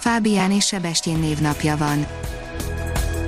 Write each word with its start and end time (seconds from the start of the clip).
Fábián 0.00 0.50
és 0.50 0.66
Sebestyén 0.66 1.18
névnapja 1.18 1.76
van. 1.76 2.06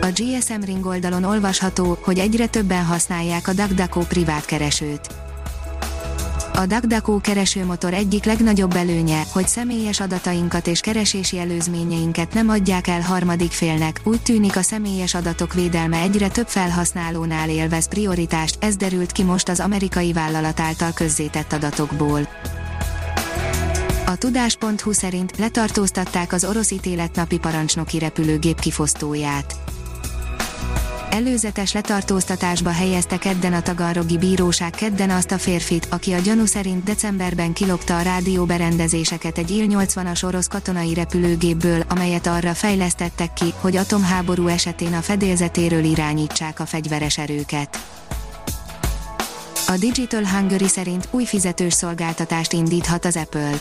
A 0.01 0.07
GSM 0.07 0.61
Ring 0.65 0.87
oldalon 0.87 1.25
olvasható, 1.25 1.99
hogy 2.03 2.19
egyre 2.19 2.47
többen 2.47 2.85
használják 2.85 3.49
a 3.49 3.53
DuckDuckO 3.53 4.01
privát 4.01 4.45
keresőt. 4.45 5.01
A 6.55 6.66
DuckDuckO 6.66 7.21
keresőmotor 7.21 7.95
egyik 7.95 8.25
legnagyobb 8.25 8.75
előnye, 8.75 9.23
hogy 9.33 9.49
személyes 9.49 10.01
adatainkat 10.01 10.66
és 10.66 10.80
keresési 10.80 11.39
előzményeinket 11.39 12.35
nem 12.35 12.49
adják 12.49 12.87
el 12.87 13.01
harmadik 13.01 13.51
félnek, 13.51 14.01
úgy 14.05 14.23
tűnik 14.23 14.57
a 14.57 14.63
személyes 14.63 15.15
adatok 15.15 15.55
védelme 15.55 16.01
egyre 16.01 16.29
több 16.29 16.49
felhasználónál 16.49 17.49
élvez 17.49 17.89
prioritást, 17.89 18.57
ez 18.61 18.77
derült 18.77 19.13
ki 19.13 19.23
most 19.23 19.49
az 19.49 19.61
amerikai 19.61 20.13
vállalat 20.13 20.61
által 20.61 20.93
közzétett 20.93 21.52
adatokból. 21.52 22.29
A 24.06 24.16
tudás.hu 24.16 24.92
szerint 24.92 25.38
letartóztatták 25.38 26.33
az 26.33 26.45
orosz 26.45 26.70
ítéletnapi 26.70 27.38
parancsnoki 27.38 27.98
repülőgép 27.98 28.60
kifosztóját. 28.60 29.55
Előzetes 31.10 31.73
letartóztatásba 31.73 32.71
helyezte 32.71 33.18
kedden 33.18 33.52
a 33.52 33.62
Taganrogi 33.62 34.18
Bíróság 34.18 34.71
kedden 34.71 35.10
azt 35.10 35.30
a 35.30 35.38
férfit, 35.38 35.87
aki 35.90 36.12
a 36.12 36.18
gyanú 36.18 36.45
szerint 36.45 36.85
decemberben 36.85 37.52
kilopta 37.52 37.99
a 37.99 38.02
rádióberendezéseket 38.02 39.38
egy 39.38 39.51
Il-80-as 39.51 40.24
orosz 40.24 40.46
katonai 40.46 40.95
repülőgépből, 40.95 41.84
amelyet 41.88 42.27
arra 42.27 42.55
fejlesztettek 42.55 43.32
ki, 43.32 43.55
hogy 43.60 43.77
atomháború 43.77 44.46
esetén 44.46 44.95
a 44.95 45.01
fedélzetéről 45.01 45.84
irányítsák 45.84 46.60
a 46.60 46.66
fegyveres 46.66 47.18
erőket. 47.18 47.79
A 49.66 49.77
Digital 49.77 50.27
Hungary 50.27 50.68
szerint 50.68 51.09
új 51.10 51.24
fizetős 51.24 51.73
szolgáltatást 51.73 52.52
indíthat 52.52 53.05
az 53.05 53.16
Apple. 53.16 53.60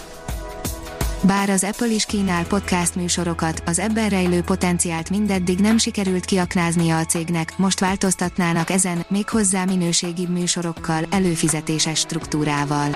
Bár 1.23 1.49
az 1.49 1.63
Apple 1.63 1.87
is 1.87 2.05
kínál 2.05 2.45
podcast 2.45 2.95
műsorokat, 2.95 3.63
az 3.65 3.79
ebben 3.79 4.09
rejlő 4.09 4.41
potenciált 4.41 5.09
mindeddig 5.09 5.59
nem 5.59 5.77
sikerült 5.77 6.25
kiaknáznia 6.25 6.97
a 6.97 7.05
cégnek, 7.05 7.57
most 7.57 7.79
változtatnának 7.79 8.69
ezen, 8.69 9.05
méghozzá 9.09 9.65
minőségi 9.65 10.27
műsorokkal, 10.27 11.05
előfizetéses 11.09 11.99
struktúrával. 11.99 12.95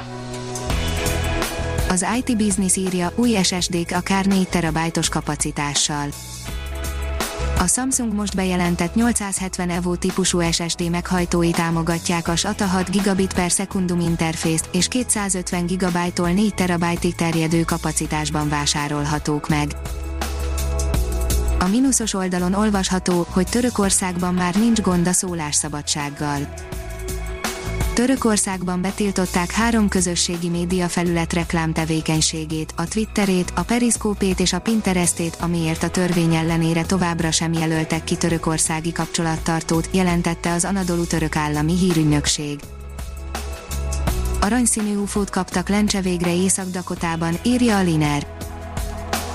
Az 1.90 2.06
IT 2.18 2.38
Business 2.38 2.76
írja, 2.76 3.12
új 3.16 3.38
SSD-k 3.44 3.92
akár 3.92 4.26
4 4.26 4.48
terabájtos 4.48 5.10
kapacitással. 5.10 6.08
A 7.60 7.68
Samsung 7.68 8.14
most 8.14 8.36
bejelentett 8.36 8.96
870 8.96 9.70
EVO 9.70 9.96
típusú 9.96 10.42
SSD 10.52 10.90
meghajtói 10.90 11.52
támogatják 11.52 12.28
a 12.28 12.36
SATA 12.36 12.66
6 12.66 12.90
gigabit 12.90 13.34
per 13.34 13.52
szekundum 13.52 14.00
interfészt, 14.00 14.70
és 14.72 14.88
250 14.88 15.66
GB-tól 15.66 16.30
4 16.30 16.54
TB-ig 16.54 17.16
terjedő 17.16 17.64
kapacitásban 17.64 18.50
vásárolhatók 18.50 19.50
meg. 19.50 19.76
A 21.60 21.68
mínuszos 21.68 22.14
oldalon 22.14 22.54
olvasható, 22.54 23.26
hogy 23.30 23.48
Törökországban 23.48 24.34
már 24.34 24.56
nincs 24.56 24.82
gond 24.82 25.08
a 25.08 25.12
szólásszabadsággal. 25.12 26.40
Törökországban 27.96 28.82
betiltották 28.82 29.52
három 29.52 29.88
közösségi 29.88 30.50
média 30.50 30.88
felület 30.88 31.34
reklám 31.34 31.74
tevékenységét, 31.74 32.74
a 32.76 32.88
Twitterét, 32.88 33.54
a 33.56 33.64
Periszkópét 33.64 34.40
és 34.40 34.54
a 34.54 34.60
Pinterestét, 34.60 35.38
amiért 35.40 35.84
a 35.84 35.90
törvény 35.90 36.36
ellenére 36.36 36.86
továbbra 36.86 37.32
sem 37.32 37.54
jelöltek 37.54 38.04
ki 38.04 38.16
törökországi 38.16 38.92
kapcsolattartót, 38.92 39.90
jelentette 39.92 40.54
az 40.54 40.66
Anadolu 40.66 41.06
török 41.06 41.36
állami 41.36 41.78
hírügynökség. 41.78 42.60
Aranyszínű 44.42 44.96
ufót 44.96 45.30
kaptak 45.30 45.70
lencse 45.70 46.02
végre 46.02 46.36
Észak-Dakotában, 46.36 47.38
írja 47.44 47.78
a 47.78 47.82
Liner. 47.82 48.28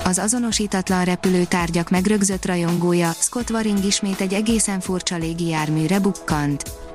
Az 0.03 0.17
azonosítatlan 0.17 1.03
repülőtárgyak 1.03 1.89
megrögzött 1.89 2.45
rajongója, 2.45 3.11
Scott 3.19 3.49
Waring 3.49 3.85
ismét 3.85 4.21
egy 4.21 4.33
egészen 4.33 4.79
furcsa 4.79 5.15
légijárműre 5.17 5.99
bukkant. 5.99 6.89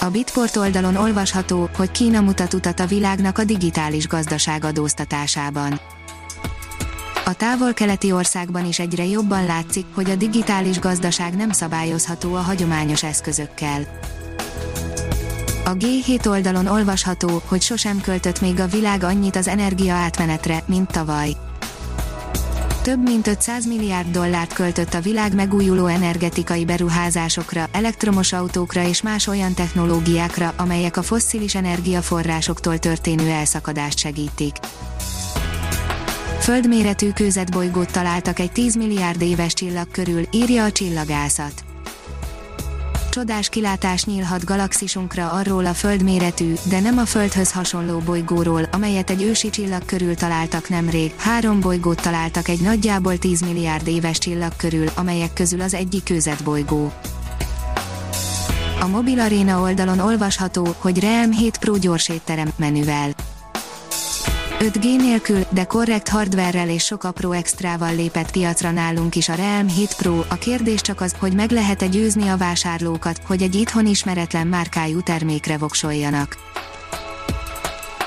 A 0.00 0.08
Bitport 0.10 0.56
oldalon 0.56 0.96
olvasható, 0.96 1.68
hogy 1.76 1.90
Kína 1.90 2.20
mutat 2.20 2.54
utat 2.54 2.80
a 2.80 2.86
világnak 2.86 3.38
a 3.38 3.44
digitális 3.44 4.06
gazdaság 4.06 4.64
adóztatásában. 4.64 5.80
A 7.24 7.32
távol-keleti 7.32 8.12
országban 8.12 8.66
is 8.66 8.78
egyre 8.78 9.04
jobban 9.04 9.46
látszik, 9.46 9.84
hogy 9.94 10.10
a 10.10 10.14
digitális 10.14 10.78
gazdaság 10.78 11.36
nem 11.36 11.50
szabályozható 11.50 12.34
a 12.34 12.40
hagyományos 12.40 13.02
eszközökkel. 13.02 13.86
A 15.64 15.70
G7 15.70 16.26
oldalon 16.26 16.66
olvasható, 16.66 17.42
hogy 17.46 17.62
sosem 17.62 18.00
költött 18.00 18.40
még 18.40 18.60
a 18.60 18.66
világ 18.66 19.02
annyit 19.02 19.36
az 19.36 19.48
energia 19.48 19.94
átmenetre, 19.94 20.62
mint 20.66 20.92
tavaly 20.92 21.36
több 22.88 23.02
mint 23.02 23.26
500 23.26 23.66
milliárd 23.66 24.10
dollárt 24.10 24.52
költött 24.52 24.94
a 24.94 25.00
világ 25.00 25.34
megújuló 25.34 25.86
energetikai 25.86 26.64
beruházásokra, 26.64 27.68
elektromos 27.72 28.32
autókra 28.32 28.82
és 28.82 29.02
más 29.02 29.26
olyan 29.26 29.54
technológiákra, 29.54 30.52
amelyek 30.56 30.96
a 30.96 31.02
fosszilis 31.02 31.54
energiaforrásoktól 31.54 32.78
történő 32.78 33.28
elszakadást 33.28 33.98
segítik. 33.98 34.56
Földméretű 36.40 37.10
kőzetbolygót 37.10 37.92
találtak 37.92 38.38
egy 38.38 38.52
10 38.52 38.76
milliárd 38.76 39.22
éves 39.22 39.52
csillag 39.52 39.90
körül, 39.90 40.22
írja 40.32 40.64
a 40.64 40.72
csillagászat 40.72 41.67
csodás 43.18 43.48
kilátás 43.48 44.04
nyílhat 44.04 44.44
galaxisunkra 44.44 45.30
arról 45.30 45.66
a 45.66 45.74
földméretű, 45.74 46.54
de 46.68 46.80
nem 46.80 46.98
a 46.98 47.04
Földhöz 47.04 47.52
hasonló 47.52 47.98
bolygóról, 47.98 48.62
amelyet 48.72 49.10
egy 49.10 49.22
ősi 49.22 49.50
csillag 49.50 49.84
körül 49.84 50.14
találtak 50.14 50.68
nemrég. 50.68 51.14
Három 51.16 51.60
bolygót 51.60 52.02
találtak 52.02 52.48
egy 52.48 52.60
nagyjából 52.60 53.18
10 53.18 53.40
milliárd 53.40 53.86
éves 53.86 54.18
csillag 54.18 54.52
körül, 54.56 54.86
amelyek 54.94 55.32
közül 55.32 55.60
az 55.60 55.74
egyik 55.74 56.02
kőzetbolygó. 56.02 56.92
A 58.80 58.86
Mobil 58.86 59.20
Arena 59.20 59.60
oldalon 59.60 59.98
olvasható, 59.98 60.74
hogy 60.78 61.00
Realm 61.00 61.30
7 61.30 61.58
Pro 61.58 61.76
gyorsétterem 61.76 62.48
menüvel 62.56 63.14
5G 64.58 64.96
nélkül, 64.96 65.40
de 65.50 65.64
korrekt 65.64 66.08
hardverrel 66.08 66.68
és 66.68 66.84
sok 66.84 67.04
apró 67.04 67.32
extrával 67.32 67.94
lépett 67.94 68.30
piacra 68.30 68.70
nálunk 68.70 69.14
is 69.14 69.28
a 69.28 69.34
Realm 69.34 69.68
7 69.68 69.94
Pro. 69.94 70.24
A 70.28 70.34
kérdés 70.34 70.80
csak 70.80 71.00
az, 71.00 71.14
hogy 71.18 71.32
meg 71.32 71.50
lehet-e 71.50 71.86
győzni 71.86 72.28
a 72.28 72.36
vásárlókat, 72.36 73.20
hogy 73.26 73.42
egy 73.42 73.54
itthon 73.54 73.86
ismeretlen 73.86 74.46
márkájú 74.46 75.00
termékre 75.02 75.58
voksoljanak. 75.58 76.36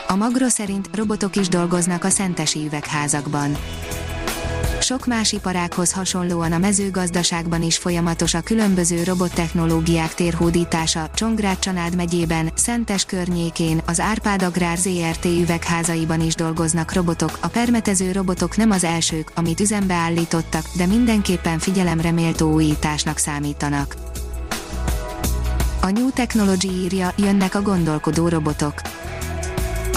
A 0.07 0.16
Magro 0.16 0.47
szerint 0.47 0.90
robotok 0.94 1.35
is 1.35 1.47
dolgoznak 1.47 2.03
a 2.03 2.09
szentesi 2.09 2.66
üvegházakban. 2.66 3.57
Sok 4.91 5.06
más 5.06 5.31
iparághoz 5.31 5.91
hasonlóan 5.91 6.52
a 6.52 6.57
mezőgazdaságban 6.57 7.62
is 7.62 7.78
folyamatos 7.78 8.34
a 8.34 8.41
különböző 8.41 9.03
robottechnológiák 9.03 10.13
térhódítása. 10.13 11.09
Csongrád 11.13 11.59
Csanád 11.59 11.96
megyében, 11.96 12.52
Szentes 12.56 13.06
környékén, 13.06 13.81
az 13.85 14.00
Árpád 14.00 14.41
Agrár 14.41 14.78
ZRT 14.78 15.25
üvegházaiban 15.25 16.22
is 16.22 16.35
dolgoznak 16.35 16.94
robotok. 16.94 17.38
A 17.41 17.47
permetező 17.47 18.12
robotok 18.12 18.57
nem 18.57 18.72
az 18.72 18.84
elsők, 18.84 19.32
amit 19.35 19.59
üzembe 19.59 19.93
állítottak, 19.93 20.66
de 20.78 20.85
mindenképpen 20.85 21.59
figyelemre 21.59 22.11
méltó 22.11 22.53
újításnak 22.53 23.17
számítanak. 23.17 23.96
A 25.82 25.90
New 25.90 26.09
Technology 26.09 26.72
írja, 26.72 27.14
jönnek 27.17 27.55
a 27.55 27.61
gondolkodó 27.61 28.28
robotok 28.28 28.73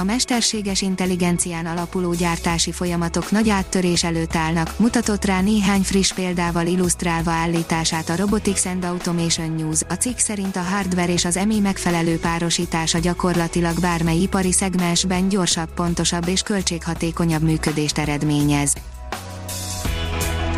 a 0.05 0.07
mesterséges 0.07 0.83
intelligencián 0.83 1.67
alapuló 1.67 2.15
gyártási 2.15 2.73
folyamatok 2.73 3.31
nagy 3.31 3.49
áttörés 3.49 4.05
előtt 4.05 4.37
állnak, 4.37 4.79
mutatott 4.79 5.25
rá 5.25 5.41
néhány 5.41 5.83
friss 5.83 6.13
példával 6.13 6.67
illusztrálva 6.67 7.31
állítását 7.31 8.09
a 8.09 8.17
Robotics 8.17 8.65
and 8.65 8.85
Automation 8.85 9.55
News. 9.55 9.81
A 9.89 9.93
cikk 9.95 10.19
szerint 10.19 10.57
a 10.57 10.61
hardware 10.61 11.13
és 11.13 11.25
az 11.25 11.37
EMI 11.37 11.61
megfelelő 11.61 12.19
párosítása 12.19 12.99
gyakorlatilag 12.99 13.81
bármely 13.81 14.17
ipari 14.17 14.53
szegmensben 14.53 15.29
gyorsabb, 15.29 15.75
pontosabb 15.75 16.29
és 16.29 16.43
költséghatékonyabb 16.43 17.43
működést 17.43 17.99
eredményez. 17.99 18.73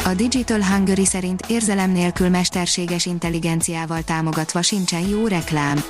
A 0.05 0.15
Digital 0.15 0.63
Hungary 0.63 1.05
szerint 1.05 1.43
érzelem 1.49 1.91
nélkül 1.91 2.29
mesterséges 2.29 3.07
intelligenciával 3.07 4.03
támogatva 4.03 4.63
sincsen 4.63 5.09
jó 5.09 5.27
reklám. 5.27 5.85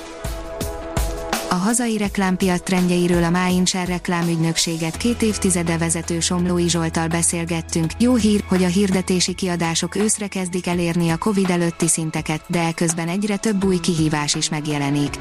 A 1.57 1.59
hazai 1.59 1.97
reklámpiac 1.97 2.61
trendjeiről 2.61 3.23
a 3.23 3.29
Máinsер 3.29 3.87
reklámügynökséget 3.87 4.97
két 4.97 5.21
évtizede 5.21 5.77
vezető 5.77 6.19
Somlói 6.19 6.69
Zsoltal 6.69 7.07
beszélgettünk. 7.07 7.91
Jó 7.97 8.15
hír, 8.15 8.43
hogy 8.47 8.63
a 8.63 8.67
hirdetési 8.67 9.33
kiadások 9.33 9.95
őszre 9.95 10.27
kezdik 10.27 10.67
elérni 10.67 11.09
a 11.09 11.17
Covid 11.17 11.49
előtti 11.49 11.87
szinteket, 11.87 12.41
de 12.47 12.59
elközben 12.59 13.07
egyre 13.07 13.37
több 13.37 13.63
új 13.63 13.79
kihívás 13.79 14.35
is 14.35 14.49
megjelenik. 14.49 15.19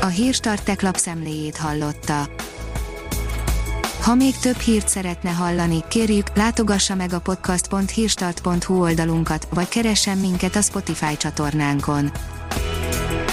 A 0.00 0.06
Hírstart 0.06 0.64
tech 0.64 0.82
lapszemléjét 0.82 1.56
hallotta. 1.56 2.28
Ha 4.00 4.14
még 4.14 4.36
több 4.36 4.58
hírt 4.58 4.88
szeretne 4.88 5.30
hallani, 5.30 5.84
kérjük, 5.88 6.26
látogassa 6.34 6.94
meg 6.94 7.12
a 7.12 7.20
podcast.hírstart.hu 7.20 8.80
oldalunkat, 8.80 9.48
vagy 9.50 9.68
keressen 9.68 10.18
minket 10.18 10.56
a 10.56 10.62
Spotify 10.62 11.16
csatornánkon. 11.16 12.10